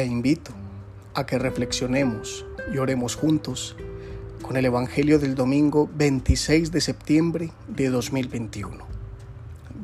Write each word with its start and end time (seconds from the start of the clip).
te 0.00 0.06
invito 0.06 0.52
a 1.12 1.26
que 1.26 1.38
reflexionemos 1.38 2.46
y 2.72 2.78
oremos 2.78 3.16
juntos 3.16 3.76
con 4.40 4.56
el 4.56 4.64
Evangelio 4.64 5.18
del 5.18 5.34
domingo 5.34 5.90
26 5.94 6.72
de 6.72 6.80
septiembre 6.80 7.50
de 7.68 7.90
2021, 7.90 8.78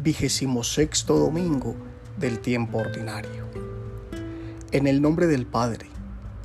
vigésimo 0.02 0.64
sexto 0.64 1.18
domingo 1.18 1.76
del 2.16 2.38
tiempo 2.38 2.78
ordinario. 2.78 3.44
En 4.72 4.86
el 4.86 5.02
nombre 5.02 5.26
del 5.26 5.44
Padre, 5.44 5.84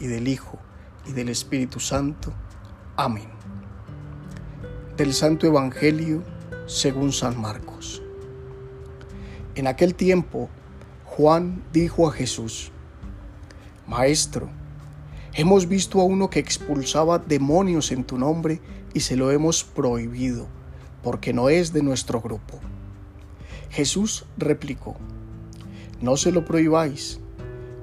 y 0.01 0.07
del 0.07 0.27
Hijo, 0.27 0.59
y 1.07 1.13
del 1.13 1.29
Espíritu 1.29 1.79
Santo. 1.79 2.33
Amén. 2.97 3.29
Del 4.97 5.13
Santo 5.13 5.47
Evangelio 5.47 6.25
según 6.65 7.13
San 7.13 7.39
Marcos. 7.39 8.03
En 9.55 9.67
aquel 9.67 9.95
tiempo, 9.95 10.49
Juan 11.05 11.63
dijo 11.71 12.09
a 12.09 12.11
Jesús, 12.11 12.73
Maestro, 13.91 14.47
hemos 15.33 15.67
visto 15.67 15.99
a 15.99 16.05
uno 16.05 16.29
que 16.29 16.39
expulsaba 16.39 17.19
demonios 17.19 17.91
en 17.91 18.05
tu 18.05 18.17
nombre 18.17 18.61
y 18.93 19.01
se 19.01 19.17
lo 19.17 19.31
hemos 19.31 19.65
prohibido, 19.65 20.47
porque 21.03 21.33
no 21.33 21.49
es 21.49 21.73
de 21.73 21.83
nuestro 21.83 22.21
grupo. 22.21 22.57
Jesús 23.69 24.23
replicó, 24.37 24.95
No 25.99 26.15
se 26.15 26.31
lo 26.31 26.45
prohibáis, 26.45 27.19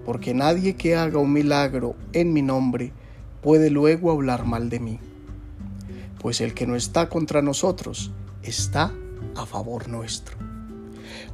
porque 0.07 0.33
nadie 0.33 0.77
que 0.77 0.97
haga 0.97 1.19
un 1.19 1.35
milagro 1.35 1.95
en 2.15 2.33
mi 2.33 2.41
nombre 2.41 2.95
puede 3.43 3.69
luego 3.69 4.11
hablar 4.11 4.47
mal 4.47 4.71
de 4.71 4.81
mí, 4.81 5.01
pues 6.23 6.41
el 6.41 6.55
que 6.55 6.67
no 6.67 6.75
está 6.75 7.11
contra 7.11 7.43
nosotros 7.43 8.13
está 8.43 8.95
a 9.37 9.45
favor 9.45 9.91
nuestro. 9.91 10.39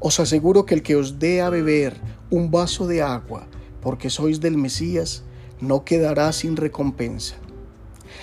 Os 0.00 0.18
aseguro 0.18 0.66
que 0.66 0.74
el 0.74 0.82
que 0.82 0.96
os 0.96 1.20
dé 1.20 1.42
a 1.42 1.48
beber 1.48 1.94
un 2.28 2.50
vaso 2.50 2.88
de 2.88 3.02
agua 3.02 3.46
porque 3.84 4.10
sois 4.10 4.40
del 4.40 4.56
Mesías, 4.56 5.22
no 5.60 5.84
quedará 5.84 6.32
sin 6.32 6.56
recompensa. 6.56 7.36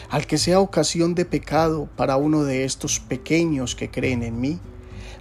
Al 0.10 0.28
que 0.28 0.38
sea 0.38 0.60
ocasión 0.60 1.16
de 1.16 1.24
pecado 1.24 1.88
para 1.96 2.18
uno 2.18 2.44
de 2.44 2.66
estos 2.66 3.00
pequeños 3.00 3.76
que 3.76 3.90
creen 3.90 4.24
en 4.24 4.42
mí, 4.42 4.60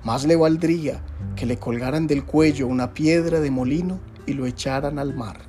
más 0.03 0.25
le 0.25 0.35
valdría 0.35 1.05
que 1.37 1.47
le 1.47 1.59
colgaran 1.59 2.07
del 2.07 2.25
cuello 2.25 2.67
una 2.67 2.95
piedra 2.95 3.41
de 3.41 3.51
molino 3.51 4.01
y 4.27 4.33
lo 4.33 4.47
echaran 4.47 4.99
al 4.99 5.15
mar. 5.15 5.43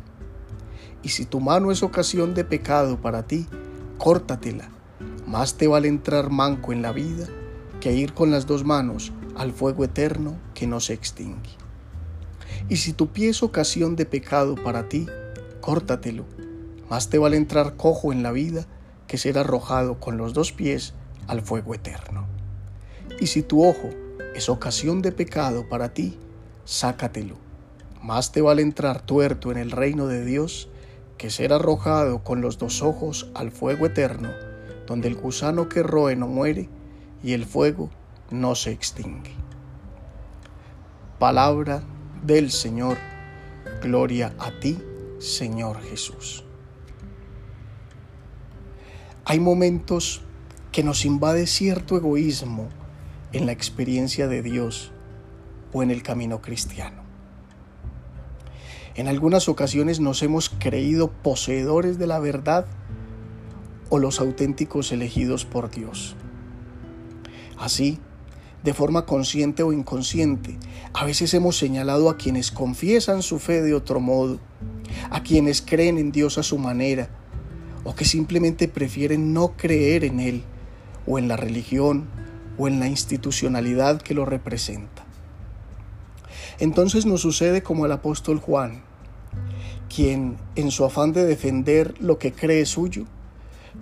Y 1.03 1.09
si 1.09 1.25
tu 1.25 1.39
mano 1.39 1.71
es 1.71 1.81
ocasión 1.81 2.33
de 2.33 2.43
pecado 2.43 3.01
para 3.01 3.25
ti, 3.25 3.47
córtatela. 3.97 4.69
Más 5.25 5.55
te 5.55 5.67
vale 5.67 5.87
entrar 5.87 6.29
manco 6.29 6.73
en 6.73 6.81
la 6.81 6.91
vida 6.91 7.27
que 7.79 7.93
ir 7.93 8.13
con 8.13 8.29
las 8.29 8.45
dos 8.45 8.65
manos 8.65 9.11
al 9.35 9.53
fuego 9.53 9.85
eterno 9.85 10.37
que 10.53 10.67
no 10.67 10.79
se 10.79 10.93
extingue. 10.93 11.60
Y 12.69 12.77
si 12.77 12.93
tu 12.93 13.07
pie 13.07 13.29
es 13.29 13.43
ocasión 13.43 13.95
de 13.95 14.05
pecado 14.05 14.55
para 14.55 14.89
ti, 14.89 15.07
córtatelo. 15.61 16.25
Más 16.89 17.09
te 17.09 17.17
vale 17.17 17.37
entrar 17.37 17.77
cojo 17.77 18.11
en 18.11 18.23
la 18.23 18.31
vida 18.31 18.65
que 19.07 19.17
ser 19.17 19.37
arrojado 19.37 19.99
con 19.99 20.17
los 20.17 20.33
dos 20.33 20.51
pies 20.51 20.93
al 21.27 21.41
fuego 21.41 21.73
eterno. 21.73 22.27
Y 23.19 23.27
si 23.27 23.43
tu 23.43 23.63
ojo 23.65 23.89
es 24.35 24.49
ocasión 24.49 25.01
de 25.01 25.11
pecado 25.11 25.67
para 25.67 25.93
ti, 25.93 26.17
sácatelo. 26.65 27.35
Más 28.01 28.31
te 28.31 28.41
vale 28.41 28.61
entrar 28.61 29.01
tuerto 29.01 29.51
en 29.51 29.57
el 29.57 29.71
reino 29.71 30.07
de 30.07 30.25
Dios 30.25 30.69
que 31.17 31.29
ser 31.29 31.53
arrojado 31.53 32.23
con 32.23 32.41
los 32.41 32.57
dos 32.57 32.81
ojos 32.81 33.29
al 33.35 33.51
fuego 33.51 33.85
eterno, 33.85 34.29
donde 34.87 35.07
el 35.07 35.15
gusano 35.15 35.69
que 35.69 35.83
roe 35.83 36.15
no 36.15 36.27
muere 36.27 36.67
y 37.23 37.33
el 37.33 37.45
fuego 37.45 37.91
no 38.31 38.55
se 38.55 38.71
extingue. 38.71 39.35
Palabra 41.19 41.83
del 42.23 42.51
Señor, 42.51 42.97
gloria 43.81 44.33
a 44.37 44.51
ti, 44.59 44.79
Señor 45.19 45.81
Jesús. 45.81 46.43
Hay 49.25 49.39
momentos 49.39 50.21
que 50.71 50.83
nos 50.83 51.05
invade 51.05 51.47
cierto 51.47 51.97
egoísmo 51.97 52.69
en 53.33 53.45
la 53.45 53.51
experiencia 53.51 54.27
de 54.27 54.41
Dios 54.41 54.91
o 55.73 55.83
en 55.83 55.91
el 55.91 56.03
camino 56.03 56.41
cristiano. 56.41 57.01
En 58.95 59.07
algunas 59.07 59.47
ocasiones 59.47 59.99
nos 59.99 60.21
hemos 60.21 60.49
creído 60.49 61.09
poseedores 61.09 61.97
de 61.97 62.07
la 62.07 62.19
verdad 62.19 62.65
o 63.89 63.99
los 63.99 64.19
auténticos 64.19 64.91
elegidos 64.91 65.45
por 65.45 65.71
Dios. 65.71 66.15
Así, 67.57 67.99
de 68.63 68.73
forma 68.73 69.05
consciente 69.05 69.63
o 69.63 69.73
inconsciente. 69.73 70.57
A 70.93 71.05
veces 71.05 71.33
hemos 71.33 71.57
señalado 71.57 72.09
a 72.09 72.17
quienes 72.17 72.51
confiesan 72.51 73.23
su 73.23 73.39
fe 73.39 73.61
de 73.61 73.73
otro 73.73 73.99
modo, 73.99 74.39
a 75.09 75.23
quienes 75.23 75.61
creen 75.61 75.97
en 75.97 76.11
Dios 76.11 76.37
a 76.37 76.43
su 76.43 76.57
manera, 76.57 77.09
o 77.83 77.95
que 77.95 78.05
simplemente 78.05 78.67
prefieren 78.67 79.33
no 79.33 79.53
creer 79.57 80.03
en 80.03 80.19
Él, 80.19 80.43
o 81.07 81.17
en 81.17 81.27
la 81.27 81.37
religión, 81.37 82.07
o 82.57 82.67
en 82.67 82.79
la 82.79 82.87
institucionalidad 82.87 84.01
que 84.01 84.13
lo 84.13 84.25
representa. 84.25 85.05
Entonces 86.59 87.05
nos 87.07 87.21
sucede 87.21 87.63
como 87.63 87.87
el 87.87 87.91
apóstol 87.91 88.39
Juan, 88.39 88.83
quien, 89.93 90.37
en 90.55 90.69
su 90.69 90.85
afán 90.85 91.11
de 91.11 91.25
defender 91.25 91.95
lo 91.99 92.19
que 92.19 92.31
cree 92.33 92.65
suyo, 92.67 93.05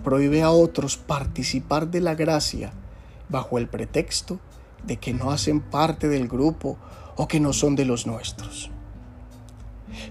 prohíbe 0.02 0.42
a 0.42 0.50
otros 0.50 0.96
participar 0.96 1.90
de 1.90 2.00
la 2.00 2.14
gracia 2.14 2.72
bajo 3.28 3.58
el 3.58 3.68
pretexto 3.68 4.40
de 4.84 4.96
que 4.96 5.12
no 5.12 5.30
hacen 5.30 5.60
parte 5.60 6.08
del 6.08 6.28
grupo 6.28 6.78
o 7.16 7.28
que 7.28 7.40
no 7.40 7.52
son 7.52 7.76
de 7.76 7.84
los 7.84 8.06
nuestros. 8.06 8.70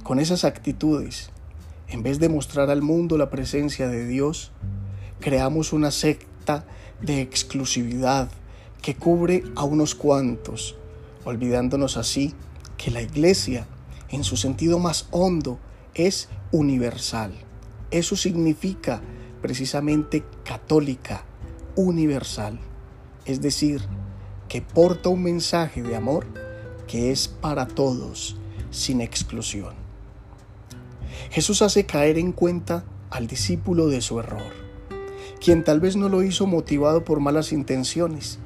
Con 0.04 0.20
esas 0.20 0.44
actitudes, 0.44 1.32
en 1.88 2.04
vez 2.04 2.20
de 2.20 2.30
mostrar 2.30 2.70
al 2.70 2.82
mundo 2.82 3.18
la 3.18 3.30
presencia 3.30 3.88
de 3.88 4.06
Dios, 4.06 4.52
creamos 5.20 5.74
una 5.74 5.92
secta 5.92 6.66
de 7.02 7.22
exclusividad 7.22 8.30
que 8.82 8.96
cubre 8.96 9.44
a 9.56 9.64
unos 9.64 9.96
cuantos, 9.96 10.76
olvidándonos 11.26 11.98
así 11.98 12.34
que 12.78 12.92
la 12.92 13.02
iglesia, 13.02 13.68
en 14.10 14.24
su 14.24 14.38
sentido 14.38 14.80
más 14.80 15.08
hondo, 15.12 15.60
es 15.94 16.30
universal. 16.52 17.34
Eso 17.92 18.16
significa 18.16 19.02
precisamente 19.42 20.24
católica, 20.44 21.26
universal, 21.76 22.60
es 23.26 23.42
decir, 23.42 23.82
que 24.50 24.62
porta 24.64 25.10
un 25.10 25.24
mensaje 25.24 25.84
de 25.84 25.96
amor 25.96 26.26
que 26.88 27.12
es 27.12 27.28
para 27.28 27.68
todos, 27.68 28.36
sin 28.72 29.00
exclusión. 29.00 29.76
Jesús 31.30 31.62
hace 31.62 31.86
caer 31.86 32.18
en 32.18 32.32
cuenta 32.32 32.84
al 33.12 33.28
discípulo 33.28 33.88
de 33.88 34.02
su 34.02 34.20
error, 34.20 34.52
quien 35.40 35.64
tal 35.64 35.80
vez 35.80 35.96
no 35.96 36.10
lo 36.10 36.24
hizo 36.24 36.48
motivado 36.48 37.06
por 37.06 37.20
malas 37.20 37.54
intenciones, 37.54 38.40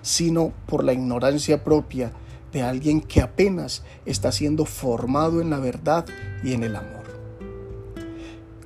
sino 0.00 0.52
por 0.66 0.82
la 0.82 0.94
ignorancia 0.94 1.62
propia 1.62 2.12
de 2.52 2.62
alguien 2.62 3.02
que 3.02 3.20
apenas 3.20 3.84
está 4.06 4.32
siendo 4.32 4.64
formado 4.64 5.42
en 5.42 5.50
la 5.50 5.58
verdad 5.58 6.06
y 6.42 6.54
en 6.54 6.64
el 6.64 6.74
amor. 6.74 7.04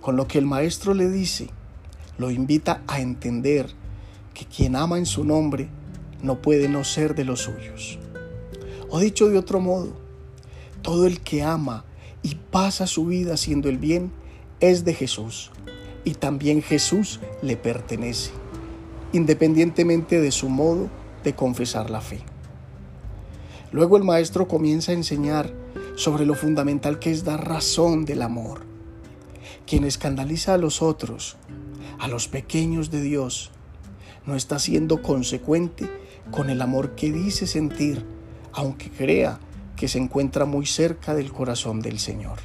Con 0.00 0.16
lo 0.16 0.28
que 0.28 0.38
el 0.38 0.47
maestro 0.47 0.94
le 0.94 1.10
dice, 1.10 1.49
lo 2.19 2.31
invita 2.31 2.83
a 2.87 3.00
entender 3.00 3.69
que 4.33 4.47
quien 4.47 4.77
ama 4.77 4.97
en 4.99 5.06
su 5.06 5.25
nombre 5.25 5.69
no 6.24 6.40
puede 6.40 6.68
no 6.68 6.84
ser 6.84 7.14
de 7.14 7.24
los 7.24 7.42
suyos. 7.42 7.98
O 8.88 8.98
dicho 8.98 9.28
de 9.28 9.36
otro 9.36 9.60
modo, 9.60 9.92
todo 10.80 11.06
el 11.06 11.20
que 11.20 11.42
ama 11.42 11.84
y 12.22 12.36
pasa 12.50 12.86
su 12.86 13.04
vida 13.04 13.34
haciendo 13.34 13.68
el 13.68 13.76
bien 13.76 14.10
es 14.58 14.84
de 14.86 14.94
Jesús 14.94 15.50
y 16.02 16.14
también 16.14 16.62
Jesús 16.62 17.20
le 17.42 17.58
pertenece, 17.58 18.30
independientemente 19.12 20.18
de 20.18 20.32
su 20.32 20.48
modo 20.48 20.88
de 21.24 21.34
confesar 21.34 21.91
la 21.91 22.00
fe. 22.00 22.21
Luego 23.70 23.98
el 23.98 24.04
maestro 24.04 24.48
comienza 24.48 24.92
a 24.92 24.94
enseñar 24.94 25.53
sobre 25.94 26.24
lo 26.24 26.34
fundamental 26.34 26.98
que 26.98 27.10
es 27.10 27.24
dar 27.24 27.47
razón 27.47 28.06
del 28.06 28.22
amor. 28.22 28.62
Quien 29.66 29.84
escandaliza 29.84 30.54
a 30.54 30.59
los 30.59 30.80
otros, 30.80 31.36
a 31.98 32.09
los 32.09 32.28
pequeños 32.28 32.91
de 32.91 33.03
Dios, 33.03 33.50
no 34.27 34.36
está 34.36 34.59
siendo 34.59 35.03
consecuente 35.03 36.03
con 36.30 36.50
el 36.50 36.62
amor 36.62 36.94
que 36.94 37.12
dice 37.12 37.47
sentir, 37.47 38.04
aunque 38.53 38.91
crea 38.91 39.38
que 39.76 39.88
se 39.88 39.98
encuentra 39.98 40.44
muy 40.44 40.66
cerca 40.66 41.15
del 41.15 41.32
corazón 41.32 41.80
del 41.80 41.98
Señor. 41.98 42.38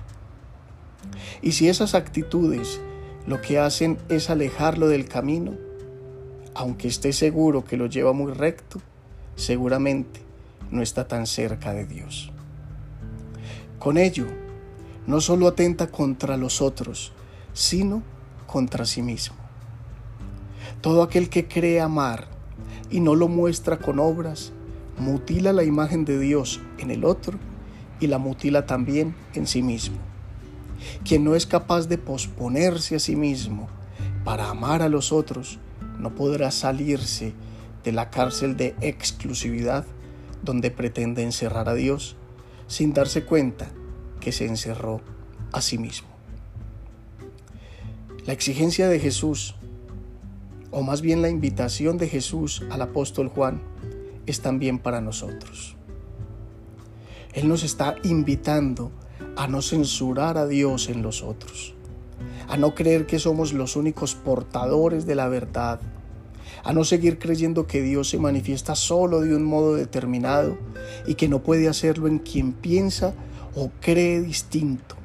Y 1.42 1.54
si 1.54 1.70
esas 1.70 1.96
actitudes 1.96 2.82
lo 3.26 3.42
que 3.42 3.60
hacen 3.60 3.98
es 4.10 4.30
alejarlo 4.30 4.88
del 4.88 5.08
camino, 5.08 5.54
aunque 6.56 6.88
esté 6.88 7.14
seguro 7.14 7.64
que 7.64 7.78
lo 7.78 7.86
lleva 7.86 8.12
muy 8.12 8.34
recto, 8.34 8.82
seguramente 9.36 10.22
no 10.72 10.82
está 10.82 11.08
tan 11.08 11.26
cerca 11.28 11.74
de 11.74 11.86
Dios. 11.86 12.32
Con 13.78 13.98
ello, 13.98 14.26
no 15.08 15.22
solo 15.22 15.48
atenta 15.48 15.88
contra 15.88 16.38
los 16.38 16.62
otros, 16.62 17.14
sino 17.54 18.04
contra 18.46 18.86
sí 18.86 19.02
mismo. 19.02 19.38
Todo 20.82 21.04
aquel 21.04 21.30
que 21.30 21.48
cree 21.48 21.80
amar 21.80 22.39
y 22.90 23.00
no 23.00 23.16
lo 23.16 23.28
muestra 23.28 23.78
con 23.78 24.00
obras, 24.00 24.52
mutila 24.98 25.54
la 25.54 25.64
imagen 25.64 26.06
de 26.06 26.20
Dios 26.20 26.62
en 26.78 26.92
el 26.92 27.06
otro 27.06 27.38
y 28.00 28.08
la 28.08 28.18
mutila 28.18 28.66
también 28.66 29.16
en 29.34 29.48
sí 29.48 29.62
mismo. 29.62 29.98
Quien 31.04 31.24
no 31.24 31.36
es 31.36 31.46
capaz 31.46 31.88
de 31.88 31.98
posponerse 31.98 32.96
a 32.96 33.00
sí 33.00 33.16
mismo 33.16 33.68
para 34.24 34.50
amar 34.50 34.82
a 34.82 34.90
los 34.90 35.12
otros, 35.12 35.60
no 35.98 36.16
podrá 36.16 36.52
salirse 36.52 37.34
de 37.84 37.92
la 37.92 38.10
cárcel 38.10 38.56
de 38.58 38.76
exclusividad 38.82 39.86
donde 40.44 40.72
pretende 40.72 41.24
encerrar 41.24 41.70
a 41.70 41.74
Dios 41.74 42.16
sin 42.68 42.94
darse 42.94 43.26
cuenta 43.26 43.70
que 44.20 44.32
se 44.32 44.46
encerró 44.46 45.02
a 45.52 45.62
sí 45.62 45.78
mismo. 45.78 46.08
La 48.26 48.34
exigencia 48.34 48.88
de 48.88 49.00
Jesús, 49.00 49.56
o 50.72 50.84
más 50.84 51.02
bien 51.02 51.22
la 51.22 51.30
invitación 51.30 51.98
de 51.98 52.08
Jesús 52.08 52.64
al 52.70 52.82
apóstol 52.82 53.30
Juan, 53.30 53.62
es 54.26 54.42
también 54.42 54.80
para 54.80 55.02
nosotros. 55.02 55.76
Él 57.34 57.48
nos 57.48 57.64
está 57.64 57.96
invitando 58.04 58.92
a 59.36 59.48
no 59.48 59.62
censurar 59.62 60.38
a 60.38 60.48
Dios 60.48 60.90
en 60.90 61.02
los 61.02 61.24
otros, 61.24 61.74
a 62.48 62.58
no 62.58 62.76
creer 62.76 63.06
que 63.06 63.20
somos 63.20 63.54
los 63.54 63.76
únicos 63.76 64.16
portadores 64.16 65.06
de 65.06 65.16
la 65.16 65.28
verdad, 65.28 65.80
a 66.64 66.74
no 66.74 66.84
seguir 66.84 67.20
creyendo 67.20 67.68
que 67.68 67.82
Dios 67.82 68.10
se 68.10 68.18
manifiesta 68.18 68.76
solo 68.76 69.22
de 69.22 69.36
un 69.36 69.44
modo 69.44 69.76
determinado 69.76 70.58
y 71.08 71.16
que 71.16 71.30
no 71.30 71.42
puede 71.42 71.70
hacerlo 71.70 72.08
en 72.08 72.20
quien 72.20 72.54
piensa 72.54 73.14
o 73.56 73.72
cree 73.80 74.22
distinto. 74.22 74.96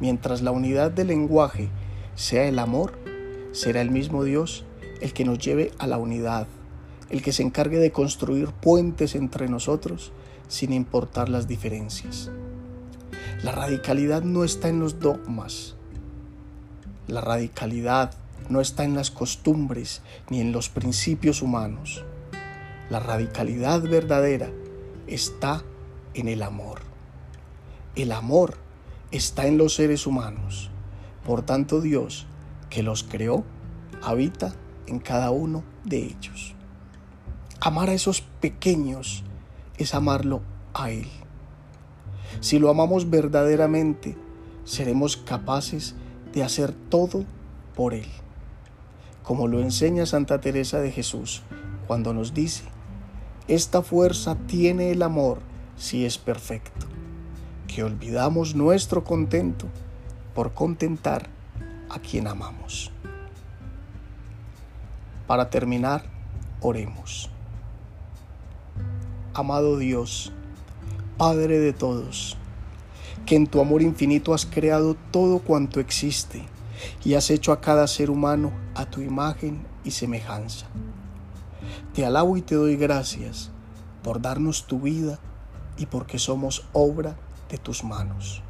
Mientras 0.00 0.42
la 0.42 0.50
unidad 0.50 0.90
del 0.90 1.08
lenguaje 1.08 1.68
sea 2.14 2.46
el 2.46 2.58
amor, 2.58 3.03
será 3.54 3.80
el 3.80 3.90
mismo 3.90 4.24
Dios 4.24 4.64
el 5.00 5.12
que 5.12 5.24
nos 5.24 5.38
lleve 5.38 5.72
a 5.78 5.86
la 5.86 5.96
unidad, 5.96 6.46
el 7.08 7.22
que 7.22 7.32
se 7.32 7.42
encargue 7.42 7.78
de 7.78 7.92
construir 7.92 8.48
puentes 8.48 9.14
entre 9.14 9.48
nosotros 9.48 10.12
sin 10.48 10.72
importar 10.72 11.28
las 11.28 11.46
diferencias. 11.46 12.30
La 13.42 13.52
radicalidad 13.52 14.22
no 14.22 14.44
está 14.44 14.68
en 14.68 14.80
los 14.80 14.98
dogmas. 14.98 15.76
La 17.06 17.20
radicalidad 17.20 18.14
no 18.48 18.60
está 18.60 18.84
en 18.84 18.94
las 18.94 19.10
costumbres 19.10 20.02
ni 20.30 20.40
en 20.40 20.52
los 20.52 20.68
principios 20.68 21.40
humanos. 21.40 22.04
La 22.90 23.00
radicalidad 23.00 23.82
verdadera 23.82 24.50
está 25.06 25.62
en 26.14 26.28
el 26.28 26.42
amor. 26.42 26.80
El 27.94 28.10
amor 28.12 28.56
está 29.10 29.46
en 29.46 29.58
los 29.58 29.74
seres 29.74 30.06
humanos. 30.06 30.70
Por 31.24 31.42
tanto, 31.42 31.80
Dios, 31.80 32.26
que 32.74 32.82
los 32.82 33.04
creó, 33.04 33.44
habita 34.02 34.52
en 34.88 34.98
cada 34.98 35.30
uno 35.30 35.62
de 35.84 35.98
ellos. 35.98 36.56
Amar 37.60 37.88
a 37.88 37.92
esos 37.92 38.20
pequeños 38.20 39.22
es 39.78 39.94
amarlo 39.94 40.42
a 40.74 40.90
Él. 40.90 41.06
Si 42.40 42.58
lo 42.58 42.70
amamos 42.70 43.10
verdaderamente, 43.10 44.16
seremos 44.64 45.16
capaces 45.16 45.94
de 46.32 46.42
hacer 46.42 46.72
todo 46.72 47.24
por 47.76 47.94
Él. 47.94 48.08
Como 49.22 49.46
lo 49.46 49.60
enseña 49.60 50.04
Santa 50.04 50.40
Teresa 50.40 50.80
de 50.80 50.90
Jesús 50.90 51.42
cuando 51.86 52.12
nos 52.12 52.34
dice, 52.34 52.64
esta 53.46 53.82
fuerza 53.82 54.36
tiene 54.48 54.90
el 54.90 55.02
amor 55.02 55.38
si 55.76 56.04
es 56.04 56.18
perfecto, 56.18 56.86
que 57.68 57.84
olvidamos 57.84 58.56
nuestro 58.56 59.04
contento 59.04 59.66
por 60.34 60.54
contentar 60.54 61.33
a 61.94 62.00
quien 62.00 62.26
amamos. 62.26 62.90
Para 65.28 65.48
terminar, 65.48 66.04
oremos. 66.60 67.30
Amado 69.32 69.78
Dios, 69.78 70.32
Padre 71.16 71.60
de 71.60 71.72
todos, 71.72 72.36
que 73.26 73.36
en 73.36 73.46
tu 73.46 73.60
amor 73.60 73.80
infinito 73.80 74.34
has 74.34 74.44
creado 74.44 74.96
todo 75.12 75.38
cuanto 75.38 75.78
existe 75.78 76.44
y 77.04 77.14
has 77.14 77.30
hecho 77.30 77.52
a 77.52 77.60
cada 77.60 77.86
ser 77.86 78.10
humano 78.10 78.52
a 78.74 78.86
tu 78.86 79.00
imagen 79.00 79.64
y 79.84 79.92
semejanza. 79.92 80.66
Te 81.94 82.04
alabo 82.04 82.36
y 82.36 82.42
te 82.42 82.56
doy 82.56 82.76
gracias 82.76 83.50
por 84.02 84.20
darnos 84.20 84.66
tu 84.66 84.80
vida 84.80 85.20
y 85.78 85.86
porque 85.86 86.18
somos 86.18 86.66
obra 86.72 87.16
de 87.48 87.58
tus 87.58 87.84
manos. 87.84 88.43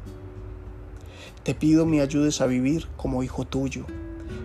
Te 1.45 1.53
pido 1.53 1.85
me 1.85 2.01
ayudes 2.01 2.41
a 2.41 2.47
vivir 2.47 2.87
como 2.97 3.21
hijo 3.21 3.45
tuyo, 3.45 3.85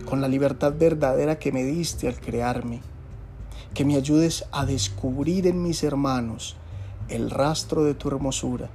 con 0.05 0.21
la 0.21 0.29
libertad 0.29 0.75
verdadera 0.79 1.39
que 1.39 1.51
me 1.51 1.65
diste 1.65 2.07
al 2.07 2.21
crearme, 2.21 2.83
que 3.73 3.87
me 3.87 3.97
ayudes 3.97 4.45
a 4.53 4.67
descubrir 4.67 5.47
en 5.47 5.63
mis 5.63 5.83
hermanos 5.83 6.57
el 7.09 7.31
rastro 7.31 7.85
de 7.85 7.95
tu 7.95 8.09
hermosura, 8.09 8.69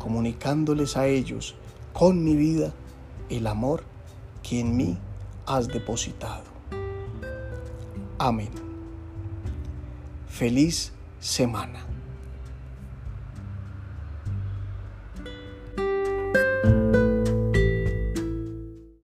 comunicándoles 0.00 0.96
a 0.96 1.06
ellos 1.06 1.54
con 1.92 2.24
mi 2.24 2.34
vida 2.34 2.72
el 3.30 3.46
amor 3.46 3.84
que 4.42 4.58
en 4.58 4.76
mí 4.76 4.98
has 5.46 5.68
depositado. 5.68 6.42
Amén. 8.18 8.50
Feliz 10.26 10.90
semana. 11.20 11.86